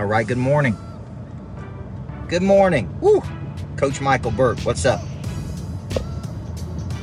All 0.00 0.06
right, 0.06 0.26
good 0.26 0.38
morning. 0.38 0.74
Good 2.26 2.40
morning. 2.40 2.88
Woo! 3.02 3.22
Coach 3.76 4.00
Michael 4.00 4.30
Burt, 4.30 4.58
what's 4.64 4.86
up? 4.86 5.02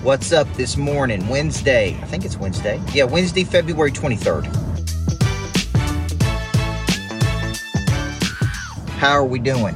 What's 0.02 0.32
up 0.32 0.52
this 0.54 0.78
morning? 0.78 1.28
Wednesday. 1.28 1.96
I 2.02 2.06
think 2.06 2.26
it's 2.26 2.38
Wednesday. 2.38 2.82
Yeah, 2.94 3.04
Wednesday, 3.04 3.44
February 3.44 3.92
23rd. 3.92 4.48
How 8.98 9.12
are 9.12 9.26
we 9.26 9.38
doing? 9.38 9.76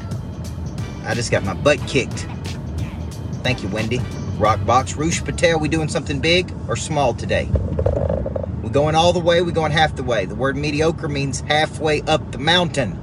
I 1.05 1.13
just 1.13 1.29
got 1.29 1.43
my 1.43 1.53
butt 1.53 1.77
kicked. 1.87 2.25
Thank 3.43 3.61
you, 3.61 3.69
Wendy. 3.69 3.99
Rockbox. 4.39 4.97
Roosh 4.97 5.23
Patel, 5.23 5.59
we 5.59 5.69
doing 5.69 5.89
something 5.89 6.19
big 6.19 6.51
or 6.67 6.75
small 6.75 7.13
today? 7.13 7.51
We 8.63 8.71
going 8.71 8.95
all 8.95 9.13
the 9.13 9.19
way, 9.19 9.43
we 9.43 9.51
going 9.51 9.71
half 9.71 9.95
the 9.95 10.01
way. 10.01 10.25
The 10.25 10.33
word 10.33 10.57
mediocre 10.57 11.07
means 11.07 11.41
halfway 11.41 12.01
up 12.01 12.31
the 12.31 12.39
mountain. 12.39 12.97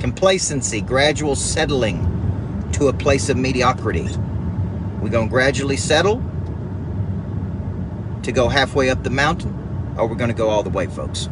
Complacency, 0.00 0.80
gradual 0.80 1.36
settling 1.36 2.70
to 2.72 2.88
a 2.88 2.92
place 2.92 3.28
of 3.28 3.36
mediocrity. 3.36 4.08
We're 5.00 5.10
going 5.10 5.28
to 5.28 5.30
gradually 5.30 5.76
settle 5.76 6.22
to 8.22 8.32
go 8.32 8.48
halfway 8.48 8.88
up 8.88 9.02
the 9.02 9.10
mountain, 9.10 9.94
or 9.98 10.06
we're 10.06 10.16
going 10.16 10.30
to 10.30 10.36
go 10.36 10.48
all 10.48 10.62
the 10.62 10.70
way, 10.70 10.86
folks. 10.86 11.28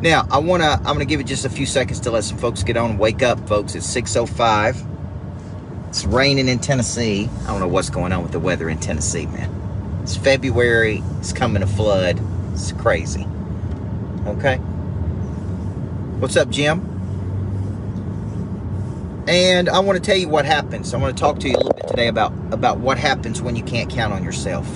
Now, 0.00 0.28
I 0.30 0.38
want 0.38 0.62
to 0.62 0.68
I'm 0.68 0.84
going 0.84 1.00
to 1.00 1.04
give 1.04 1.18
it 1.18 1.26
just 1.26 1.44
a 1.44 1.50
few 1.50 1.66
seconds 1.66 1.98
to 2.00 2.12
let 2.12 2.22
some 2.22 2.38
folks 2.38 2.62
get 2.62 2.76
on 2.76 2.98
wake 2.98 3.22
up, 3.22 3.48
folks. 3.48 3.74
It's 3.74 3.86
6:05. 3.94 4.86
It's 5.88 6.04
raining 6.04 6.48
in 6.48 6.60
Tennessee. 6.60 7.28
I 7.42 7.46
don't 7.48 7.58
know 7.58 7.68
what's 7.68 7.90
going 7.90 8.12
on 8.12 8.22
with 8.22 8.30
the 8.30 8.38
weather 8.38 8.70
in 8.70 8.78
Tennessee, 8.78 9.26
man. 9.26 10.00
It's 10.02 10.16
February. 10.16 11.02
It's 11.18 11.32
coming 11.32 11.62
to 11.62 11.66
flood. 11.66 12.20
It's 12.52 12.70
crazy. 12.72 13.26
Okay. 14.26 14.56
What's 16.18 16.36
up, 16.36 16.48
Jim? 16.50 16.89
And 19.30 19.68
I 19.68 19.78
want 19.78 19.96
to 19.96 20.02
tell 20.02 20.18
you 20.18 20.28
what 20.28 20.44
happens. 20.44 20.92
I 20.92 20.96
want 20.96 21.16
to 21.16 21.20
talk 21.20 21.38
to 21.38 21.48
you 21.48 21.54
a 21.54 21.58
little 21.58 21.72
bit 21.72 21.86
today 21.86 22.08
about, 22.08 22.32
about 22.52 22.80
what 22.80 22.98
happens 22.98 23.40
when 23.40 23.54
you 23.54 23.62
can't 23.62 23.88
count 23.88 24.12
on 24.12 24.24
yourself. 24.24 24.66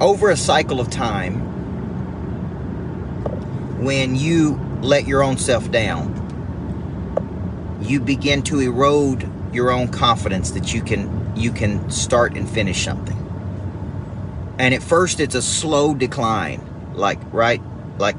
Over 0.00 0.30
a 0.30 0.38
cycle 0.38 0.80
of 0.80 0.88
time, 0.88 1.34
when 3.84 4.16
you 4.16 4.58
let 4.80 5.06
your 5.06 5.22
own 5.22 5.36
self 5.36 5.70
down, 5.70 6.16
you 7.82 8.00
begin 8.00 8.40
to 8.44 8.60
erode 8.60 9.30
your 9.52 9.70
own 9.70 9.88
confidence 9.88 10.52
that 10.52 10.72
you 10.72 10.80
can 10.80 11.20
you 11.36 11.52
can 11.52 11.90
start 11.90 12.38
and 12.38 12.48
finish 12.48 12.82
something. 12.82 13.18
And 14.58 14.72
at 14.72 14.82
first 14.82 15.20
it's 15.20 15.34
a 15.34 15.42
slow 15.42 15.92
decline, 15.92 16.66
like 16.94 17.20
right, 17.34 17.60
like 17.98 18.16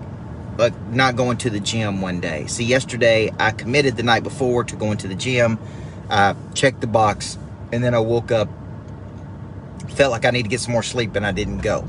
like 0.62 0.80
not 0.92 1.16
going 1.16 1.38
to 1.38 1.50
the 1.50 1.59
gym 1.59 2.02
one 2.02 2.22
day. 2.22 2.45
See, 2.45 2.64
yesterday 2.64 3.31
I 3.40 3.50
committed 3.50 3.98
the 3.98 4.04
night 4.04 4.22
before 4.22 4.64
to 4.66 4.76
going 4.76 5.00
to 5.00 5.08
the 5.08 5.16
gym. 5.16 5.58
I 6.08 6.36
checked 6.53 6.81
the 6.81 6.88
box, 6.88 7.40
and 7.72 7.84
then 7.84 7.95
I 7.95 8.00
woke 8.00 8.31
up, 8.31 8.48
felt 9.90 10.12
like 10.12 10.23
I 10.23 10.30
need 10.30 10.44
to 10.44 10.50
get 10.50 10.59
some 10.59 10.73
more 10.73 10.84
sleep, 10.84 11.16
and 11.16 11.26
I 11.26 11.31
didn't 11.31 11.59
go. 11.59 11.88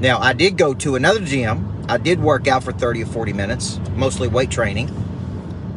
Now 0.00 0.20
I 0.20 0.34
did 0.34 0.56
go 0.56 0.72
to 0.74 0.94
another 0.94 1.20
gym. 1.20 1.84
I 1.88 1.98
did 1.98 2.20
work 2.20 2.46
out 2.46 2.62
for 2.62 2.72
30 2.72 3.02
or 3.02 3.06
40 3.06 3.32
minutes, 3.32 3.80
mostly 3.96 4.28
weight 4.28 4.50
training. 4.50 4.88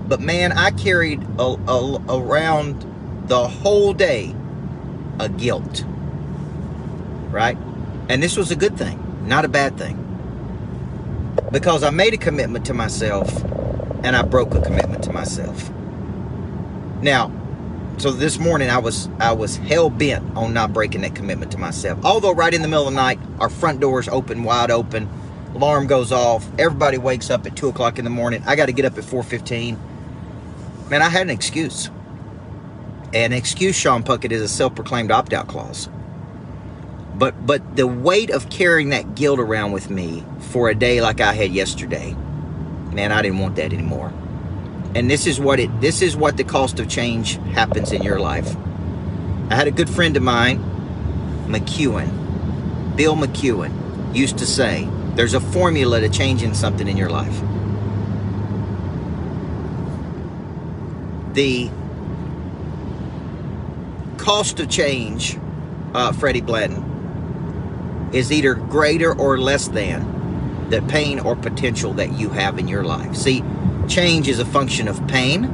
But 0.07 0.21
man, 0.21 0.51
I 0.51 0.69
carried 0.69 1.23
a, 1.39 1.57
a, 1.67 2.03
around 2.09 3.27
the 3.27 3.47
whole 3.47 3.91
day 3.93 4.35
a 5.19 5.29
guilt. 5.29 5.83
Right? 7.31 7.57
And 8.07 8.21
this 8.21 8.37
was 8.37 8.51
a 8.51 8.55
good 8.55 8.77
thing, 8.77 9.27
not 9.27 9.45
a 9.45 9.47
bad 9.47 9.79
thing 9.79 10.04
because 11.55 11.83
I 11.83 11.89
made 11.89 12.13
a 12.13 12.17
commitment 12.17 12.65
to 12.65 12.73
myself 12.73 13.33
and 14.03 14.13
I 14.13 14.23
broke 14.23 14.53
a 14.55 14.61
commitment 14.61 15.05
to 15.05 15.13
myself. 15.13 15.69
Now, 17.01 17.31
so 17.97 18.11
this 18.11 18.37
morning 18.37 18.69
I 18.69 18.77
was 18.77 19.07
I 19.21 19.31
was 19.31 19.55
hell 19.55 19.89
bent 19.89 20.35
on 20.35 20.53
not 20.53 20.73
breaking 20.73 20.99
that 21.03 21.15
commitment 21.15 21.53
to 21.53 21.57
myself. 21.57 22.03
Although 22.03 22.33
right 22.33 22.53
in 22.53 22.61
the 22.61 22.67
middle 22.67 22.89
of 22.89 22.93
the 22.93 22.99
night, 22.99 23.21
our 23.39 23.49
front 23.49 23.79
doors 23.79 24.09
open 24.09 24.43
wide 24.43 24.69
open, 24.69 25.07
alarm 25.53 25.87
goes 25.87 26.11
off, 26.11 26.45
everybody 26.59 26.97
wakes 26.97 27.29
up 27.29 27.45
at 27.45 27.55
two 27.55 27.69
o'clock 27.69 27.99
in 27.99 28.03
the 28.03 28.11
morning. 28.11 28.43
I 28.45 28.57
got 28.57 28.65
to 28.65 28.73
get 28.73 28.83
up 28.83 28.97
at 28.97 29.05
four 29.05 29.23
fifteen. 29.23 29.79
Man, 30.89 31.01
I 31.01 31.07
had 31.07 31.21
an 31.21 31.29
excuse. 31.29 31.89
An 33.13 33.31
excuse, 33.31 33.77
Sean 33.77 34.03
Puckett, 34.03 34.33
is 34.33 34.41
a 34.41 34.49
self-proclaimed 34.49 35.09
opt-out 35.09 35.47
clause. 35.47 35.87
But 37.17 37.45
but 37.45 37.75
the 37.75 37.87
weight 37.87 38.29
of 38.29 38.49
carrying 38.49 38.89
that 38.89 39.15
guilt 39.15 39.39
around 39.39 39.71
with 39.71 39.89
me 39.89 40.25
for 40.39 40.69
a 40.69 40.75
day 40.75 41.01
like 41.01 41.21
I 41.21 41.33
had 41.33 41.51
yesterday, 41.51 42.13
man, 42.91 43.11
I 43.11 43.21
didn't 43.21 43.39
want 43.39 43.55
that 43.55 43.71
anymore. 43.71 44.11
And 44.95 45.09
this 45.09 45.25
is 45.27 45.39
what 45.39 45.59
it 45.59 45.81
this 45.81 46.01
is 46.01 46.17
what 46.17 46.37
the 46.37 46.43
cost 46.43 46.79
of 46.79 46.89
change 46.89 47.35
happens 47.53 47.91
in 47.91 48.03
your 48.03 48.19
life. 48.19 48.55
I 49.49 49.55
had 49.55 49.67
a 49.67 49.71
good 49.71 49.89
friend 49.89 50.17
of 50.17 50.23
mine, 50.23 50.59
McEwen, 51.47 52.95
Bill 52.95 53.15
McEwen, 53.15 54.15
used 54.15 54.37
to 54.39 54.45
say, 54.45 54.87
there's 55.15 55.33
a 55.33 55.39
formula 55.39 56.01
to 56.01 56.09
changing 56.09 56.53
something 56.53 56.87
in 56.87 56.97
your 56.97 57.09
life. 57.09 57.39
The 61.33 61.69
cost 64.17 64.59
of 64.59 64.69
change, 64.69 65.37
uh, 65.93 66.11
Freddie 66.13 66.41
Bladden, 66.41 66.84
is 68.15 68.31
either 68.31 68.55
greater 68.55 69.13
or 69.13 69.37
less 69.37 69.67
than 69.67 70.69
the 70.69 70.81
pain 70.83 71.19
or 71.19 71.35
potential 71.35 71.93
that 71.93 72.13
you 72.13 72.29
have 72.29 72.57
in 72.57 72.67
your 72.67 72.83
life. 72.83 73.15
See, 73.15 73.43
change 73.87 74.27
is 74.29 74.39
a 74.39 74.45
function 74.45 74.87
of 74.87 75.05
pain. 75.07 75.45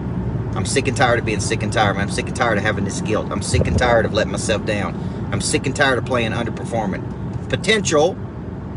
I'm 0.56 0.66
sick 0.66 0.88
and 0.88 0.96
tired 0.96 1.20
of 1.20 1.26
being 1.26 1.40
sick 1.40 1.64
and 1.64 1.74
tired. 1.74 1.96
Man. 1.96 2.04
I'm 2.04 2.12
sick 2.12 2.28
and 2.28 2.36
tired 2.36 2.60
of 2.60 2.64
having 2.64 2.86
this 2.86 3.02
guilt. 3.02 3.32
I'm 3.32 3.42
sick 3.42 3.68
and 3.68 3.78
tired 3.78 4.06
of 4.06 4.14
letting 4.14 4.32
myself 4.32 4.64
down. 4.66 4.96
I'm 5.32 5.42
sick 5.42 5.66
and 5.66 5.76
tired 5.76 5.98
of 5.98 6.06
playing 6.06 6.32
underperforming. 6.32 7.50
Potential, 7.50 8.16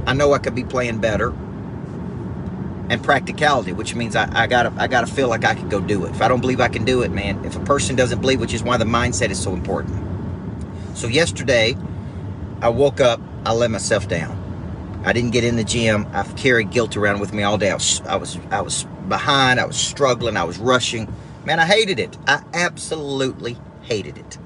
I 0.07 0.15
know 0.15 0.33
I 0.33 0.39
could 0.39 0.55
be 0.55 0.65
playing 0.65 1.01
better. 1.01 1.35
And 2.89 3.03
practicality, 3.03 3.73
which 3.73 3.95
means 3.95 4.17
I, 4.17 4.29
I 4.35 4.47
gotta 4.47 4.73
I 4.77 4.89
gotta 4.89 5.07
feel 5.07 5.29
like 5.29 5.45
I 5.45 5.55
can 5.55 5.69
go 5.69 5.81
do 5.81 6.05
it. 6.05 6.11
If 6.11 6.23
I 6.23 6.29
don't 6.29 6.41
believe 6.41 6.61
I 6.61 6.69
can 6.69 6.85
do 6.85 7.03
it, 7.03 7.11
man, 7.11 7.45
if 7.45 7.57
a 7.57 7.61
person 7.61 7.97
doesn't 7.97 8.21
believe, 8.21 8.41
which 8.41 8.53
is 8.53 8.63
why 8.63 8.77
the 8.77 8.85
mindset 8.85 9.31
is 9.31 9.43
so 9.43 9.53
important. 9.53 9.97
So 10.95 11.07
yesterday, 11.07 11.77
I 12.61 12.69
woke 12.69 13.01
up 13.01 13.21
I 13.45 13.53
let 13.53 13.71
myself 13.71 14.09
down. 14.09 14.41
I 15.05 15.13
didn't 15.13 15.31
get 15.33 15.45
in 15.45 15.57
the 15.57 15.65
gym. 15.65 16.07
I've 16.13 16.35
carried 16.37 16.71
guilt 16.71 16.97
around 16.97 17.21
with 17.21 17.33
me 17.33 17.43
all 17.43 17.59
day. 17.59 17.71
I 17.71 17.75
was, 17.75 18.01
I 18.03 18.17
was, 18.17 18.39
I 18.51 18.63
was 18.63 18.85
behind. 19.09 19.61
I 19.61 19.67
was 19.67 19.77
struggling. 19.77 20.37
I 20.37 20.45
was 20.45 20.59
rushing. 20.59 21.13
Man, 21.45 21.61
I 21.61 21.67
hated 21.67 21.99
it. 21.99 22.17
I 22.27 22.43
absolutely 22.55 23.59
hated 23.83 24.17
it. 24.17 24.39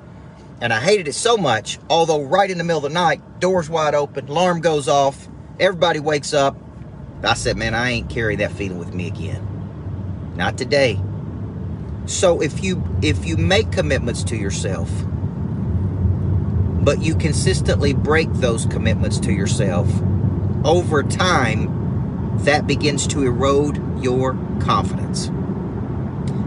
And 0.60 0.72
I 0.72 0.80
hated 0.80 1.06
it 1.06 1.12
so 1.12 1.36
much, 1.36 1.78
although 1.88 2.24
right 2.24 2.50
in 2.50 2.58
the 2.58 2.64
middle 2.64 2.84
of 2.84 2.92
the 2.92 2.94
night, 2.94 3.22
doors 3.38 3.70
wide 3.70 3.94
open, 3.94 4.28
alarm 4.28 4.60
goes 4.60 4.88
off, 4.88 5.28
everybody 5.60 6.00
wakes 6.00 6.34
up. 6.34 6.56
I 7.22 7.34
said, 7.34 7.56
man, 7.56 7.74
I 7.74 7.90
ain't 7.90 8.10
carry 8.10 8.34
that 8.36 8.50
feeling 8.52 8.78
with 8.78 8.92
me 8.92 9.06
again. 9.06 10.34
Not 10.34 10.58
today. 10.58 11.00
So 12.06 12.40
if 12.40 12.64
you 12.64 12.82
if 13.02 13.26
you 13.26 13.36
make 13.36 13.70
commitments 13.70 14.24
to 14.24 14.36
yourself, 14.36 14.90
but 16.88 17.02
you 17.02 17.14
consistently 17.14 17.92
break 17.92 18.32
those 18.32 18.64
commitments 18.64 19.20
to 19.20 19.30
yourself, 19.30 19.86
over 20.64 21.02
time, 21.02 22.38
that 22.44 22.66
begins 22.66 23.06
to 23.06 23.24
erode 23.24 24.02
your 24.02 24.32
confidence. 24.58 25.26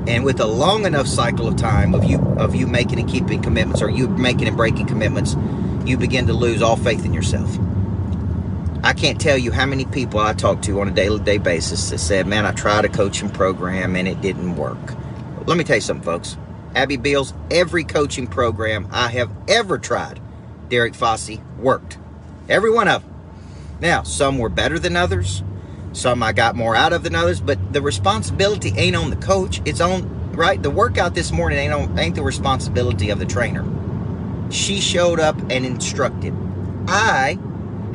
And 0.07 0.25
with 0.25 0.39
a 0.39 0.47
long 0.47 0.87
enough 0.87 1.05
cycle 1.05 1.47
of 1.47 1.57
time 1.57 1.93
of 1.93 2.05
you 2.05 2.17
of 2.39 2.55
you 2.55 2.65
making 2.65 2.99
and 2.99 3.07
keeping 3.07 3.39
commitments, 3.43 3.83
or 3.83 3.91
you 3.91 4.07
making 4.07 4.47
and 4.47 4.57
breaking 4.57 4.87
commitments, 4.87 5.37
you 5.85 5.95
begin 5.95 6.25
to 6.25 6.33
lose 6.33 6.63
all 6.63 6.75
faith 6.75 7.05
in 7.05 7.13
yourself. 7.13 7.59
I 8.83 8.93
can't 8.93 9.21
tell 9.21 9.37
you 9.37 9.51
how 9.51 9.67
many 9.67 9.85
people 9.85 10.19
I 10.21 10.33
talk 10.33 10.63
to 10.63 10.81
on 10.81 10.87
a 10.87 10.91
daily 10.91 11.19
day 11.19 11.37
basis 11.37 11.91
that 11.91 11.99
said, 11.99 12.25
"Man, 12.25 12.47
I 12.47 12.51
tried 12.51 12.83
a 12.83 12.89
coaching 12.89 13.29
program 13.29 13.95
and 13.95 14.07
it 14.07 14.21
didn't 14.21 14.55
work." 14.55 14.95
Let 15.45 15.55
me 15.55 15.63
tell 15.63 15.77
you 15.77 15.81
something, 15.81 16.03
folks. 16.03 16.35
Abby 16.73 16.97
Beals, 16.97 17.35
every 17.51 17.83
coaching 17.83 18.25
program 18.25 18.87
I 18.91 19.09
have 19.09 19.29
ever 19.47 19.77
tried 19.77 20.19
Derek 20.71 20.93
Fossey 20.93 21.41
worked. 21.57 21.99
Every 22.47 22.71
one 22.71 22.87
of 22.87 23.03
them. 23.03 23.13
Now, 23.81 24.03
some 24.03 24.37
were 24.37 24.47
better 24.47 24.79
than 24.79 24.95
others. 24.95 25.43
Some 25.91 26.23
I 26.23 26.31
got 26.31 26.55
more 26.55 26.75
out 26.75 26.93
of 26.93 27.03
than 27.03 27.13
others, 27.13 27.41
but 27.41 27.73
the 27.73 27.81
responsibility 27.81 28.73
ain't 28.77 28.95
on 28.95 29.09
the 29.09 29.17
coach. 29.17 29.61
It's 29.65 29.81
on 29.81 30.31
right. 30.31 30.63
The 30.63 30.69
workout 30.69 31.13
this 31.13 31.31
morning 31.31 31.59
ain't 31.59 31.73
on 31.73 31.99
ain't 31.99 32.15
the 32.15 32.23
responsibility 32.23 33.09
of 33.09 33.19
the 33.19 33.25
trainer. 33.25 33.65
She 34.49 34.79
showed 34.79 35.19
up 35.19 35.37
and 35.49 35.65
instructed. 35.65 36.33
I 36.87 37.37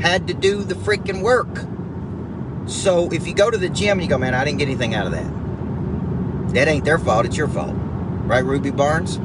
had 0.00 0.28
to 0.28 0.34
do 0.34 0.62
the 0.62 0.74
freaking 0.74 1.22
work. 1.22 1.48
So 2.68 3.10
if 3.10 3.26
you 3.26 3.34
go 3.34 3.50
to 3.50 3.56
the 3.56 3.70
gym 3.70 3.92
and 3.98 4.02
you 4.02 4.08
go, 4.08 4.18
man, 4.18 4.34
I 4.34 4.44
didn't 4.44 4.58
get 4.58 4.68
anything 4.68 4.94
out 4.94 5.06
of 5.06 5.12
that. 5.12 6.54
That 6.54 6.68
ain't 6.68 6.84
their 6.84 6.98
fault. 6.98 7.24
It's 7.24 7.36
your 7.38 7.48
fault, 7.48 7.74
right, 8.26 8.44
Ruby 8.44 8.70
Barnes? 8.70 9.18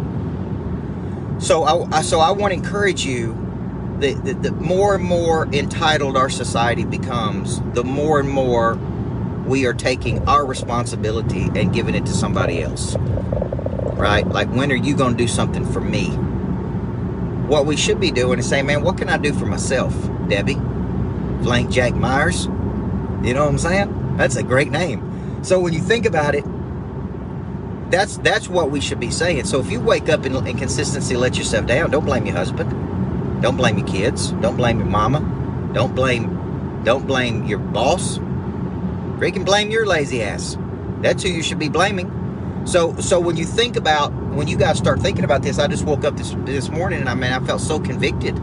So 1.45 1.63
I, 1.63 2.01
so 2.01 2.19
I 2.19 2.31
want 2.31 2.53
to 2.53 2.57
encourage 2.57 3.03
you. 3.03 3.40
The, 4.01 4.13
the, 4.15 4.33
the 4.33 4.51
more 4.51 4.95
and 4.95 5.03
more 5.03 5.45
entitled 5.53 6.17
our 6.17 6.29
society 6.31 6.85
becomes, 6.85 7.61
the 7.73 7.83
more 7.83 8.19
and 8.19 8.27
more 8.27 8.73
we 9.45 9.67
are 9.67 9.75
taking 9.75 10.27
our 10.27 10.43
responsibility 10.43 11.49
and 11.55 11.71
giving 11.71 11.93
it 11.93 12.07
to 12.07 12.11
somebody 12.11 12.63
else. 12.63 12.95
Right? 12.95 14.27
Like, 14.27 14.49
when 14.49 14.71
are 14.71 14.75
you 14.75 14.95
going 14.95 15.15
to 15.15 15.17
do 15.17 15.27
something 15.27 15.71
for 15.71 15.81
me? 15.81 16.07
What 17.47 17.67
we 17.67 17.77
should 17.77 17.99
be 17.99 18.09
doing 18.09 18.39
is 18.39 18.49
saying, 18.49 18.65
man, 18.65 18.81
what 18.81 18.97
can 18.97 19.07
I 19.07 19.17
do 19.17 19.33
for 19.33 19.45
myself, 19.45 19.93
Debbie? 20.27 20.55
Blank 20.55 21.69
Jack 21.69 21.93
Myers. 21.93 22.45
You 22.45 23.35
know 23.35 23.43
what 23.43 23.49
I'm 23.49 23.59
saying? 23.59 24.17
That's 24.17 24.35
a 24.35 24.41
great 24.41 24.71
name. 24.71 25.43
So 25.43 25.59
when 25.59 25.73
you 25.73 25.79
think 25.79 26.07
about 26.07 26.33
it, 26.33 26.43
that's 27.91 28.17
that's 28.17 28.47
what 28.47 28.71
we 28.71 28.81
should 28.81 28.99
be 28.99 29.11
saying. 29.11 29.45
So 29.45 29.59
if 29.59 29.69
you 29.69 29.79
wake 29.79 30.09
up 30.09 30.25
in, 30.25 30.35
in 30.47 30.57
consistency, 30.57 31.15
let 31.15 31.37
yourself 31.37 31.67
down. 31.67 31.91
Don't 31.91 32.05
blame 32.05 32.25
your 32.25 32.35
husband. 32.35 32.71
Don't 33.41 33.57
blame 33.57 33.77
your 33.77 33.87
kids. 33.87 34.31
Don't 34.33 34.55
blame 34.55 34.77
your 34.79 34.87
mama. 34.87 35.19
Don't 35.73 35.95
blame 35.95 36.37
don't 36.83 37.05
blame 37.05 37.45
your 37.45 37.59
boss. 37.59 38.17
Freaking 39.17 39.45
blame 39.45 39.69
your 39.69 39.85
lazy 39.85 40.23
ass. 40.23 40.57
That's 41.01 41.21
who 41.23 41.29
you 41.29 41.43
should 41.43 41.59
be 41.59 41.69
blaming. 41.69 42.63
So 42.65 42.95
so 42.97 43.19
when 43.19 43.37
you 43.37 43.45
think 43.45 43.75
about 43.75 44.13
when 44.13 44.47
you 44.47 44.57
guys 44.57 44.77
start 44.77 44.99
thinking 44.99 45.23
about 45.23 45.43
this, 45.43 45.59
I 45.59 45.67
just 45.67 45.85
woke 45.85 46.03
up 46.03 46.17
this 46.17 46.35
this 46.45 46.69
morning 46.69 46.99
and 46.99 47.09
I 47.09 47.15
mean 47.15 47.31
I 47.31 47.39
felt 47.45 47.61
so 47.61 47.79
convicted 47.79 48.35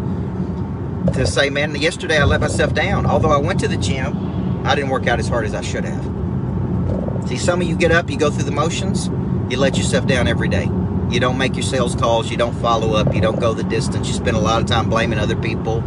to 1.15 1.27
say, 1.27 1.51
man, 1.51 1.75
yesterday 1.75 2.19
I 2.19 2.25
let 2.25 2.41
myself 2.41 2.75
down. 2.75 3.07
Although 3.07 3.31
I 3.31 3.39
went 3.39 3.61
to 3.61 3.69
the 3.69 3.77
gym, 3.77 4.67
I 4.67 4.75
didn't 4.75 4.91
work 4.91 5.07
out 5.07 5.19
as 5.19 5.29
hard 5.29 5.47
as 5.47 5.55
I 5.55 5.63
should 5.63 5.85
have. 5.85 7.29
See, 7.29 7.37
some 7.37 7.61
of 7.61 7.69
you 7.69 7.77
get 7.77 7.93
up, 7.93 8.11
you 8.11 8.19
go 8.19 8.31
through 8.31 8.45
the 8.45 8.53
motions, 8.53 9.09
you 9.51 9.59
let 9.59 9.77
yourself 9.77 10.07
down 10.07 10.29
every 10.29 10.49
day. 10.49 10.69
You 11.11 11.21
don't 11.21 11.39
make 11.39 11.55
your 11.55 11.63
sales 11.63 11.95
calls, 11.95 12.31
you 12.31 12.37
don't 12.37 12.55
follow 12.61 12.95
up, 12.95 13.15
you 13.15 13.21
don't 13.21 13.41
go 13.41 13.55
the 13.55 13.65
distance, 13.65 14.09
you 14.09 14.15
spend 14.15 14.37
a 14.37 14.41
lot 14.41 14.61
of 14.61 14.69
time 14.69 14.91
blaming 14.91 15.19
other 15.19 15.37
people. 15.37 15.79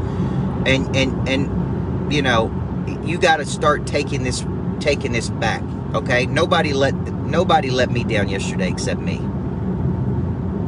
And 0.65 0.95
and 0.95 1.27
and 1.29 2.13
you 2.13 2.21
know, 2.21 2.51
you 3.03 3.17
got 3.17 3.37
to 3.37 3.45
start 3.45 3.85
taking 3.85 4.23
this 4.23 4.45
taking 4.79 5.11
this 5.11 5.29
back, 5.29 5.63
okay? 5.93 6.25
Nobody 6.25 6.73
let 6.73 6.95
nobody 6.95 7.69
let 7.69 7.89
me 7.89 8.03
down 8.03 8.29
yesterday 8.29 8.69
except 8.69 8.99
me. 8.99 9.19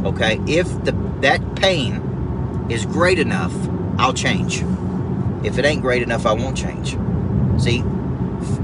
Okay? 0.07 0.39
If 0.47 0.67
the 0.83 0.91
that 1.21 1.55
pain 1.55 2.67
is 2.69 2.85
great 2.85 3.19
enough, 3.19 3.53
I'll 3.97 4.13
change. 4.13 4.63
If 5.43 5.57
it 5.57 5.65
ain't 5.65 5.81
great 5.81 6.01
enough, 6.01 6.25
I 6.25 6.33
won't 6.33 6.57
change. 6.57 6.97
See, 7.61 7.83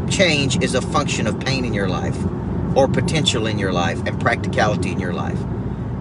change 0.10 0.62
is 0.64 0.76
a 0.76 0.82
function 0.82 1.28
of 1.28 1.40
pain 1.40 1.66
in 1.66 1.74
your 1.74 1.88
life 1.90 2.18
or 2.76 2.88
potential 2.88 3.48
in 3.48 3.60
your 3.60 3.74
life 3.74 4.02
and 4.06 4.20
practicality 4.20 4.92
in 4.92 5.00
your 5.00 5.14
life. 5.14 5.40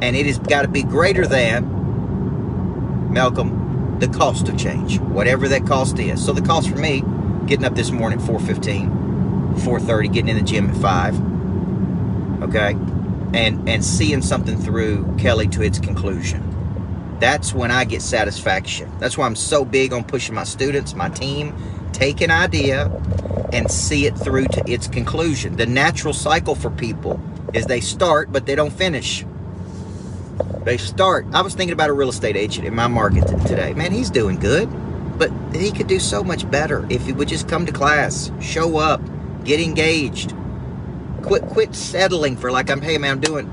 And 0.01 0.17
it 0.17 0.27
has 0.27 0.39
got 0.39 0.63
to 0.63 0.69
be 0.69 0.83
greater 0.83 1.27
than, 1.27 3.13
Malcolm, 3.13 3.97
the 3.99 4.09
cost 4.09 4.49
of 4.49 4.57
change, 4.57 4.99
whatever 5.01 5.49
that 5.49 5.67
cost 5.67 5.99
is. 5.99 6.25
So 6.25 6.33
the 6.33 6.43
cost 6.43 6.71
for 6.71 6.77
me, 6.77 7.03
getting 7.47 7.65
up 7.65 7.75
this 7.75 7.91
morning 7.91 8.21
at 8.21 8.25
4.15, 8.27 9.57
4.30, 9.57 10.13
getting 10.13 10.29
in 10.29 10.37
the 10.37 10.43
gym 10.43 10.71
at 10.71 10.77
5, 10.77 12.43
okay, 12.43 12.73
and, 13.35 13.69
and 13.69 13.85
seeing 13.85 14.23
something 14.23 14.57
through 14.57 15.17
Kelly 15.19 15.49
to 15.49 15.63
its 15.63 15.79
conclusion. 15.79 16.45
That's 17.19 17.53
when 17.53 17.73
I 17.73 17.85
get 17.85 18.03
satisfaction. 18.03 18.91
That's 19.01 19.19
why 19.19 19.27
I'm 19.27 19.35
so 19.35 19.65
big 19.65 19.93
on 19.93 20.05
pushing 20.05 20.35
my 20.35 20.45
students, 20.45 20.95
my 20.95 21.09
team, 21.09 21.55
take 21.93 22.21
an 22.21 22.31
idea 22.31 22.87
and 23.53 23.71
see 23.71 24.07
it 24.07 24.17
through 24.17 24.47
to 24.47 24.71
its 24.71 24.87
conclusion. 24.87 25.57
The 25.57 25.67
natural 25.67 26.15
cycle 26.15 26.55
for 26.55 26.71
people 26.71 27.21
is 27.53 27.67
they 27.67 27.81
start, 27.81 28.31
but 28.31 28.47
they 28.47 28.55
don't 28.55 28.73
finish. 28.73 29.25
They 30.69 30.77
start. 30.77 31.27
I 31.33 31.41
was 31.41 31.55
thinking 31.55 31.73
about 31.73 31.89
a 31.89 31.95
real 31.95 32.11
estate 32.11 32.37
agent 32.37 32.67
in 32.67 32.75
my 32.75 32.89
market 32.89 33.27
today. 33.47 33.73
Man, 33.73 33.91
he's 33.91 34.11
doing 34.11 34.39
good, 34.39 34.69
but 35.19 35.33
he 35.55 35.73
could 35.73 35.87
do 35.87 35.99
so 35.99 36.23
much 36.23 36.49
better 36.51 36.87
if 36.91 37.07
he 37.07 37.13
would 37.15 37.29
just 37.29 37.49
come 37.49 37.65
to 37.65 37.73
class, 37.73 38.31
show 38.39 38.77
up, 38.77 39.01
get 39.45 39.61
engaged. 39.61 40.35
Quit 41.23 41.45
quit 41.45 41.75
settling 41.75 42.37
for 42.37 42.51
like 42.51 42.69
I'm 42.69 42.83
hey 42.83 42.99
man, 42.99 43.13
I'm 43.13 43.21
doing 43.23 43.51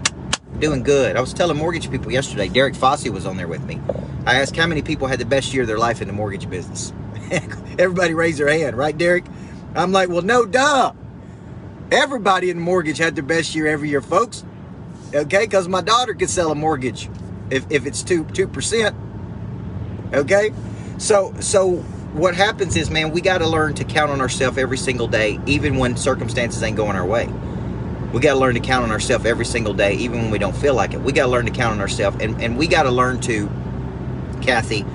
doing 0.59 0.83
good. 0.83 1.15
I 1.15 1.21
was 1.21 1.33
telling 1.33 1.55
mortgage 1.55 1.89
people 1.89 2.11
yesterday, 2.11 2.49
Derek 2.49 2.73
Fossey 2.73 3.09
was 3.09 3.25
on 3.25 3.37
there 3.37 3.47
with 3.47 3.63
me. 3.63 3.79
I 4.25 4.41
asked 4.41 4.57
how 4.57 4.67
many 4.67 4.81
people 4.81 5.07
had 5.07 5.17
the 5.19 5.25
best 5.25 5.53
year 5.53 5.61
of 5.61 5.69
their 5.69 5.79
life 5.79 6.01
in 6.01 6.09
the 6.09 6.13
mortgage 6.13 6.49
business. 6.49 6.91
Everybody 7.79 8.13
raised 8.13 8.39
their 8.39 8.49
hand, 8.49 8.75
right, 8.75 8.97
Derek? 8.97 9.23
I'm 9.73 9.93
like, 9.93 10.09
well, 10.09 10.21
no, 10.21 10.45
duh. 10.45 10.91
Everybody 11.93 12.49
in 12.49 12.59
mortgage 12.59 12.97
had 12.97 13.15
their 13.15 13.23
best 13.23 13.55
year 13.55 13.67
every 13.67 13.87
year, 13.87 14.01
folks. 14.01 14.43
Okay, 15.15 15.45
because 15.45 15.69
my 15.69 15.79
daughter 15.79 16.13
could 16.13 16.29
sell 16.29 16.51
a 16.51 16.55
mortgage 16.55 17.09
if, 17.49 17.65
if 17.71 17.85
it's 17.85 18.03
two 18.03 18.25
two 18.25 18.49
percent. 18.49 18.93
Okay, 20.13 20.51
so 20.97 21.33
so 21.39 21.77
what 22.15 22.35
happens 22.35 22.75
is, 22.75 22.89
man, 22.89 23.11
we 23.11 23.21
got 23.21 23.37
to 23.37 23.47
learn 23.47 23.73
to 23.75 23.85
count 23.85 24.11
on 24.11 24.19
ourselves 24.19 24.57
every 24.57 24.77
single 24.77 25.07
day, 25.07 25.39
even 25.45 25.77
when 25.77 25.95
circumstances 25.95 26.61
ain't 26.61 26.75
going 26.75 26.97
our 26.97 27.05
way. 27.05 27.27
We 28.11 28.19
got 28.19 28.33
to 28.33 28.39
learn 28.39 28.55
to 28.55 28.59
count 28.59 28.83
on 28.83 28.91
ourselves 28.91 29.25
every 29.25 29.45
single 29.45 29.73
day, 29.73 29.93
even 29.95 30.23
when 30.23 30.31
we 30.31 30.37
don't 30.37 30.55
feel 30.55 30.73
like 30.73 30.93
it. 30.93 30.99
We 30.99 31.13
got 31.13 31.27
to 31.27 31.31
learn 31.31 31.45
to 31.45 31.51
count 31.51 31.75
on 31.75 31.79
ourselves, 31.79 32.17
and 32.19 32.41
and 32.41 32.57
we 32.57 32.67
got 32.67 32.83
to 32.83 32.91
learn 32.91 33.21
to, 33.21 33.49
Kathy, 34.41 34.85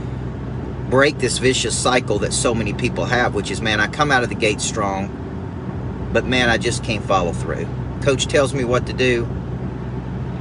break 0.90 1.16
this 1.16 1.38
vicious 1.38 1.78
cycle 1.78 2.18
that 2.18 2.34
so 2.34 2.54
many 2.54 2.74
people 2.74 3.06
have, 3.06 3.34
which 3.34 3.50
is, 3.50 3.62
man, 3.62 3.80
I 3.80 3.86
come 3.86 4.10
out 4.10 4.22
of 4.22 4.28
the 4.28 4.34
gate 4.34 4.60
strong, 4.60 6.10
but 6.12 6.26
man, 6.26 6.50
I 6.50 6.58
just 6.58 6.84
can't 6.84 7.04
follow 7.04 7.32
through. 7.32 7.66
Coach 8.02 8.26
tells 8.26 8.52
me 8.52 8.64
what 8.64 8.86
to 8.86 8.92
do. 8.92 9.26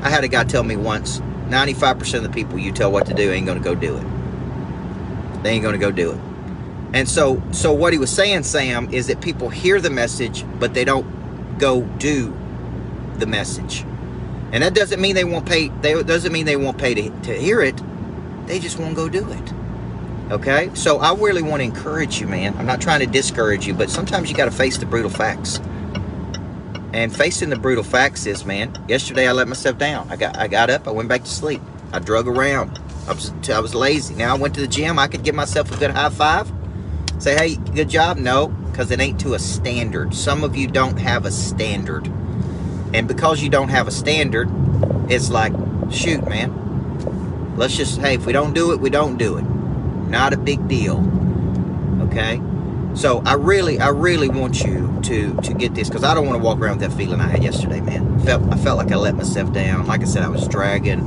I 0.02 0.10
had 0.10 0.24
a 0.24 0.28
guy 0.28 0.44
tell 0.44 0.64
me 0.64 0.76
once, 0.76 1.20
95% 1.50 2.16
of 2.16 2.24
the 2.24 2.30
people 2.30 2.58
you 2.58 2.72
tell 2.72 2.92
what 2.92 3.06
to 3.08 3.14
do 3.14 3.32
ain't 3.32 3.46
going 3.46 3.58
to 3.58 3.64
go 3.64 3.76
do 3.76 3.98
it. 3.98 5.44
They 5.44 5.52
ain't 5.52 5.64
going 5.64 5.74
to 5.74 5.80
go 5.80 5.92
do 5.92 6.12
it. 6.12 6.20
And 6.94 7.08
so, 7.08 7.42
so 7.52 7.72
what 7.72 7.94
he 7.94 8.00
was 8.00 8.10
saying, 8.10 8.44
Sam, 8.44 8.92
is 8.94 9.08
that 9.08 9.22
people 9.22 9.50
hear 9.50 9.80
the 9.80 9.90
message, 9.90 10.44
but 10.60 10.74
they 10.74 10.86
don't 10.86 11.58
go 11.60 11.82
do 11.82 12.36
the 13.18 13.28
message. 13.28 13.82
And 14.52 14.64
that 14.64 14.74
doesn't 14.74 15.00
mean 15.00 15.16
they 15.16 15.24
won't 15.24 15.46
pay. 15.46 15.68
They 15.68 16.02
doesn't 16.02 16.32
mean 16.32 16.46
they 16.46 16.56
won't 16.56 16.78
pay 16.78 16.96
to, 16.96 17.10
to 17.10 17.40
hear 17.40 17.62
it. 17.62 17.80
They 18.48 18.60
just 18.60 18.80
won't 18.80 18.96
go 18.96 19.08
do 19.08 19.30
it. 19.30 19.54
Okay? 20.32 20.72
So 20.74 20.98
I 21.00 21.14
really 21.14 21.44
want 21.44 21.60
to 21.60 21.66
encourage 21.66 22.20
you, 22.20 22.28
man. 22.28 22.58
I'm 22.58 22.66
not 22.66 22.82
trying 22.82 23.02
to 23.02 23.06
discourage 23.06 23.68
you, 23.68 23.74
but 23.74 23.90
sometimes 23.90 24.30
you 24.30 24.36
got 24.36 24.46
to 24.46 24.52
face 24.52 24.78
the 24.78 24.88
brutal 24.88 25.12
facts. 25.12 25.60
And 26.94 27.16
facing 27.16 27.50
the 27.50 27.56
brutal 27.56 27.84
facts 27.84 28.26
is, 28.26 28.46
man, 28.46 28.74
yesterday 28.88 29.28
I 29.28 29.32
let 29.32 29.48
myself 29.48 29.78
down. 29.78 30.08
I 30.10 30.16
got 30.16 30.38
I 30.38 30.48
got 30.48 30.70
up, 30.70 30.88
I 30.88 30.92
went 30.92 31.10
back 31.10 31.24
to 31.24 31.30
sleep. 31.30 31.62
I 31.94 32.00
drug 32.00 32.28
around. 32.28 32.80
I 33.08 33.14
was 33.14 33.32
I 33.50 33.60
was 33.60 33.74
lazy. 33.76 34.16
Now 34.16 34.36
I 34.36 34.38
went 34.38 34.56
to 34.56 34.62
the 34.62 34.68
gym. 34.68 35.00
I 35.00 35.08
could 35.08 35.24
give 35.24 35.36
myself 35.36 35.72
a 35.72 35.78
good 35.78 35.92
high 35.92 36.10
five. 36.10 36.52
Say, 37.20 37.36
"Hey, 37.36 37.56
good 37.74 37.90
job." 37.90 38.18
No, 38.18 38.48
because 38.48 38.92
it 38.92 39.02
ain't 39.02 39.20
to 39.20 39.34
a 39.34 39.40
standard. 39.40 40.14
Some 40.14 40.44
of 40.44 40.56
you 40.56 40.66
don't 40.66 40.98
have 40.98 41.26
a 41.26 41.32
standard. 41.32 42.08
And 42.94 43.08
because 43.08 43.42
you 43.42 43.50
don't 43.50 43.70
have 43.70 43.88
a 43.88 43.92
standard, 43.92 44.50
it's 45.10 45.30
like, 45.30 45.54
shoot, 45.92 46.28
man. 46.28 47.56
Let's 47.58 47.76
just, 47.76 48.00
hey, 48.00 48.16
if 48.16 48.26
we 48.26 48.32
don't 48.32 48.54
do 48.54 48.72
it, 48.72 48.80
we 48.80 48.90
don't 48.90 49.18
do 49.18 49.38
it. 49.38 49.42
Not 49.42 50.34
a 50.34 50.38
big 50.38 50.68
deal. 50.68 50.98
Okay? 52.04 52.42
So 53.00 53.24
I 53.26 53.36
really, 53.36 53.80
I 53.80 53.88
really 53.92 54.28
want 54.28 54.62
you 54.62 55.00
to 55.04 55.34
to 55.34 55.54
get 55.54 55.74
this 55.74 55.88
because 55.88 56.04
I 56.04 56.14
don't 56.14 56.28
want 56.28 56.38
to 56.38 56.44
walk 56.44 56.60
around 56.60 56.80
with 56.80 56.90
that 56.90 56.98
feeling 56.98 57.22
I 57.22 57.30
had 57.30 57.42
yesterday, 57.42 57.80
man. 57.80 58.20
I 58.20 58.26
felt 58.26 58.52
I 58.52 58.58
felt 58.58 58.78
like 58.78 58.92
I 58.92 58.98
let 58.98 59.16
myself 59.16 59.54
down. 59.54 59.88
Like 59.88 60.02
I 60.02 60.04
said, 60.04 60.22
I 60.22 60.28
was 60.28 60.50
dragging. 60.50 61.00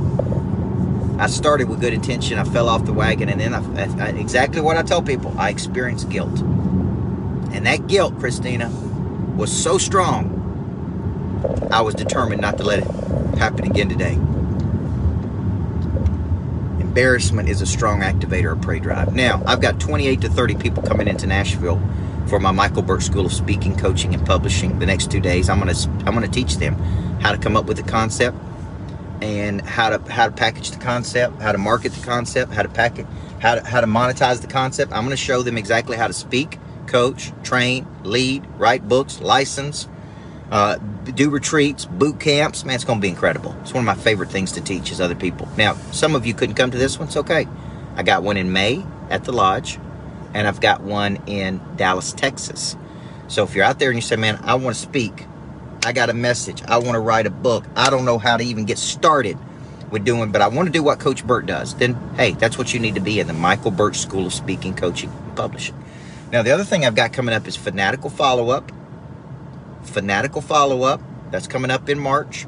I 1.19 1.27
started 1.27 1.69
with 1.69 1.81
good 1.81 1.93
intention. 1.93 2.39
I 2.39 2.45
fell 2.45 2.67
off 2.67 2.85
the 2.85 2.93
wagon, 2.93 3.29
and 3.29 3.39
then 3.39 3.53
I, 3.53 3.59
I, 4.03 4.09
exactly 4.09 4.59
what 4.59 4.75
I 4.75 4.81
tell 4.81 5.03
people. 5.03 5.35
I 5.37 5.51
experienced 5.51 6.09
guilt, 6.09 6.39
and 6.39 7.67
that 7.67 7.85
guilt, 7.85 8.17
Christina, 8.17 8.71
was 9.37 9.51
so 9.51 9.77
strong. 9.77 10.39
I 11.71 11.81
was 11.81 11.93
determined 11.93 12.41
not 12.41 12.57
to 12.57 12.63
let 12.63 12.79
it 12.79 12.87
happen 13.37 13.65
again 13.65 13.87
today 13.87 14.17
embarrassment 16.93 17.49
is 17.49 17.59
a 17.59 17.65
strong 17.65 18.01
activator 18.01 18.51
of 18.51 18.61
prey 18.61 18.77
drive. 18.77 19.15
Now, 19.15 19.41
I've 19.47 19.61
got 19.61 19.79
28 19.79 20.21
to 20.21 20.29
30 20.29 20.53
people 20.57 20.83
coming 20.83 21.07
into 21.07 21.25
Nashville 21.25 21.81
for 22.27 22.39
my 22.39 22.51
Michael 22.51 22.83
Burt 22.83 23.01
School 23.01 23.25
of 23.25 23.33
Speaking, 23.33 23.75
Coaching, 23.75 24.13
and 24.13 24.23
Publishing 24.23 24.77
the 24.77 24.85
next 24.85 25.09
two 25.09 25.19
days. 25.19 25.49
I'm 25.49 25.57
gonna 25.57 25.73
I'm 26.05 26.13
gonna 26.13 26.27
teach 26.27 26.57
them 26.57 26.75
how 27.19 27.31
to 27.31 27.39
come 27.39 27.57
up 27.57 27.65
with 27.65 27.77
the 27.77 27.83
concept 27.83 28.37
and 29.23 29.59
how 29.61 29.97
to 29.97 30.11
how 30.11 30.27
to 30.27 30.31
package 30.31 30.69
the 30.69 30.77
concept, 30.77 31.41
how 31.41 31.51
to 31.51 31.57
market 31.57 31.93
the 31.93 32.05
concept, 32.05 32.53
how 32.53 32.61
to 32.61 32.69
package 32.69 33.07
how 33.41 33.55
to 33.55 33.63
how 33.65 33.81
to 33.81 33.87
monetize 33.87 34.41
the 34.41 34.47
concept. 34.47 34.93
I'm 34.93 35.03
gonna 35.03 35.15
show 35.15 35.41
them 35.41 35.57
exactly 35.57 35.97
how 35.97 36.05
to 36.05 36.13
speak, 36.13 36.59
coach, 36.85 37.31
train, 37.41 37.87
lead, 38.03 38.45
write 38.59 38.87
books, 38.87 39.19
license, 39.19 39.87
uh, 40.53 40.77
do 41.15 41.31
retreats, 41.31 41.85
boot 41.85 42.19
camps. 42.19 42.63
Man, 42.63 42.75
it's 42.75 42.83
going 42.85 42.99
to 42.99 43.01
be 43.01 43.09
incredible. 43.09 43.55
It's 43.61 43.73
one 43.73 43.81
of 43.81 43.97
my 43.97 44.01
favorite 44.01 44.29
things 44.29 44.51
to 44.51 44.61
teach 44.61 44.91
is 44.91 45.01
other 45.01 45.15
people. 45.15 45.49
Now, 45.57 45.73
some 45.91 46.13
of 46.13 46.27
you 46.27 46.35
couldn't 46.35 46.53
come 46.53 46.69
to 46.69 46.77
this 46.77 46.99
one. 46.99 47.07
It's 47.07 47.17
okay. 47.17 47.47
I 47.95 48.03
got 48.03 48.21
one 48.21 48.37
in 48.37 48.53
May 48.53 48.85
at 49.09 49.23
the 49.23 49.31
lodge, 49.31 49.79
and 50.35 50.47
I've 50.47 50.61
got 50.61 50.81
one 50.81 51.17
in 51.25 51.59
Dallas, 51.75 52.13
Texas. 52.13 52.77
So 53.29 53.43
if 53.43 53.55
you're 53.55 53.65
out 53.65 53.79
there 53.79 53.89
and 53.89 53.97
you 53.97 54.01
say, 54.03 54.15
man, 54.15 54.39
I 54.43 54.53
want 54.53 54.75
to 54.75 54.81
speak, 54.81 55.25
I 55.83 55.91
got 55.91 56.11
a 56.11 56.13
message, 56.13 56.61
I 56.65 56.77
want 56.77 56.93
to 56.93 56.99
write 56.99 57.25
a 57.25 57.31
book, 57.31 57.65
I 57.75 57.89
don't 57.89 58.05
know 58.05 58.19
how 58.19 58.37
to 58.37 58.43
even 58.43 58.65
get 58.65 58.77
started 58.77 59.39
with 59.89 60.05
doing, 60.05 60.31
but 60.31 60.43
I 60.43 60.49
want 60.49 60.67
to 60.67 60.71
do 60.71 60.83
what 60.83 60.99
Coach 60.99 61.25
Burt 61.25 61.47
does, 61.47 61.73
then 61.75 61.95
hey, 62.15 62.33
that's 62.33 62.59
what 62.59 62.75
you 62.75 62.79
need 62.79 62.93
to 62.93 63.01
be 63.01 63.19
in 63.19 63.25
the 63.25 63.33
Michael 63.33 63.71
Burt 63.71 63.95
School 63.95 64.27
of 64.27 64.33
Speaking, 64.33 64.75
Coaching, 64.75 65.11
Publishing. 65.35 65.83
Now, 66.31 66.43
the 66.43 66.51
other 66.51 66.63
thing 66.63 66.85
I've 66.85 66.95
got 66.95 67.11
coming 67.11 67.33
up 67.33 67.47
is 67.47 67.55
fanatical 67.55 68.11
follow 68.11 68.51
up 68.51 68.71
Fanatical 69.83 70.41
Follow 70.41 70.83
Up. 70.83 71.01
That's 71.31 71.47
coming 71.47 71.71
up 71.71 71.89
in 71.89 71.99
March. 71.99 72.45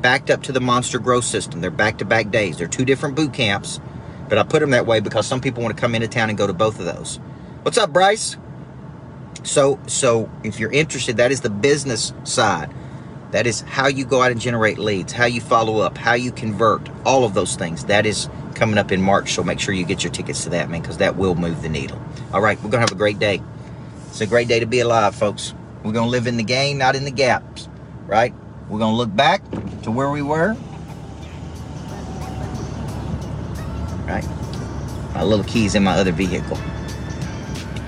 Backed 0.00 0.30
up 0.30 0.42
to 0.44 0.52
the 0.52 0.60
Monster 0.60 0.98
Growth 0.98 1.24
System. 1.24 1.60
They're 1.60 1.70
back 1.70 1.98
to 1.98 2.04
back 2.04 2.30
days. 2.30 2.58
They're 2.58 2.68
two 2.68 2.84
different 2.84 3.14
boot 3.16 3.32
camps, 3.32 3.80
but 4.28 4.38
I 4.38 4.42
put 4.42 4.60
them 4.60 4.70
that 4.70 4.86
way 4.86 5.00
because 5.00 5.26
some 5.26 5.40
people 5.40 5.62
want 5.62 5.76
to 5.76 5.80
come 5.80 5.94
into 5.94 6.08
town 6.08 6.28
and 6.28 6.38
go 6.38 6.46
to 6.46 6.52
both 6.52 6.78
of 6.78 6.86
those. 6.86 7.16
What's 7.62 7.78
up, 7.78 7.92
Bryce? 7.92 8.36
So, 9.42 9.78
so 9.86 10.30
if 10.44 10.58
you're 10.60 10.72
interested, 10.72 11.18
that 11.18 11.32
is 11.32 11.40
the 11.40 11.50
business 11.50 12.12
side. 12.24 12.72
That 13.32 13.46
is 13.46 13.60
how 13.62 13.88
you 13.88 14.04
go 14.04 14.22
out 14.22 14.30
and 14.30 14.40
generate 14.40 14.78
leads, 14.78 15.12
how 15.12 15.26
you 15.26 15.40
follow 15.40 15.78
up, 15.80 15.98
how 15.98 16.14
you 16.14 16.32
convert, 16.32 16.88
all 17.04 17.24
of 17.24 17.34
those 17.34 17.56
things. 17.56 17.84
That 17.86 18.06
is 18.06 18.28
coming 18.54 18.78
up 18.78 18.92
in 18.92 19.02
March. 19.02 19.32
So 19.32 19.42
make 19.42 19.60
sure 19.60 19.74
you 19.74 19.84
get 19.84 20.02
your 20.02 20.12
tickets 20.12 20.44
to 20.44 20.50
that, 20.50 20.70
man, 20.70 20.80
because 20.80 20.98
that 20.98 21.16
will 21.16 21.34
move 21.34 21.62
the 21.62 21.68
needle. 21.68 22.00
All 22.32 22.40
right, 22.40 22.56
we're 22.58 22.70
going 22.70 22.72
to 22.72 22.80
have 22.80 22.92
a 22.92 22.96
great 22.96 23.18
day. 23.18 23.42
It's 24.08 24.20
a 24.20 24.26
great 24.26 24.48
day 24.48 24.60
to 24.60 24.66
be 24.66 24.80
alive, 24.80 25.14
folks. 25.14 25.54
We're 25.86 25.92
going 25.92 26.06
to 26.06 26.10
live 26.10 26.26
in 26.26 26.36
the 26.36 26.42
game, 26.42 26.78
not 26.78 26.96
in 26.96 27.04
the 27.04 27.12
gaps, 27.12 27.68
right? 28.08 28.34
We're 28.68 28.80
going 28.80 28.94
to 28.94 28.96
look 28.96 29.14
back 29.14 29.48
to 29.82 29.92
where 29.92 30.10
we 30.10 30.20
were. 30.20 30.56
Right? 34.04 34.24
My 35.14 35.22
little 35.22 35.44
keys 35.44 35.76
in 35.76 35.84
my 35.84 35.92
other 35.92 36.10
vehicle. 36.10 36.58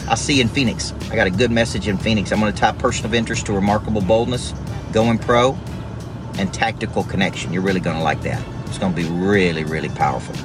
I'll 0.06 0.14
see 0.14 0.34
you 0.34 0.42
in 0.42 0.48
Phoenix. 0.48 0.92
I 1.10 1.16
got 1.16 1.26
a 1.26 1.30
good 1.30 1.50
message 1.50 1.88
in 1.88 1.98
Phoenix. 1.98 2.30
I'm 2.30 2.38
going 2.38 2.52
to 2.52 2.58
type 2.58 2.78
personal 2.78 3.12
interest 3.14 3.46
to 3.46 3.52
remarkable 3.52 4.00
boldness, 4.00 4.54
going 4.92 5.18
pro, 5.18 5.58
and 6.38 6.54
tactical 6.54 7.02
connection. 7.02 7.52
You're 7.52 7.62
really 7.62 7.80
going 7.80 7.96
to 7.96 8.02
like 8.04 8.22
that. 8.22 8.40
It's 8.66 8.78
going 8.78 8.94
to 8.94 9.02
be 9.02 9.08
really, 9.08 9.64
really 9.64 9.88
powerful. 9.88 10.36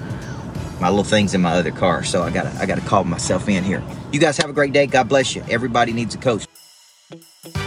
My 0.81 0.89
little 0.89 1.03
thing's 1.03 1.36
in 1.36 1.41
my 1.41 1.51
other 1.51 1.72
car, 1.72 2.03
so 2.03 2.24
I 2.24 2.31
got 2.31 2.51
to 2.51 2.60
I 2.60 2.65
got 2.65 2.79
to 2.79 2.86
call 2.86 3.03
myself 3.03 3.48
in 3.48 3.63
here. 3.63 3.83
You 4.12 4.19
guys 4.19 4.38
have 4.38 4.50
a 4.50 4.53
great 4.53 4.74
day. 4.74 4.88
God 4.88 5.07
bless 5.07 5.36
you. 5.36 5.43
Everybody 5.48 5.93
needs 5.93 6.15
a 6.15 6.17
coach. 6.17 6.48
Thank 7.13 7.58
you. 7.58 7.62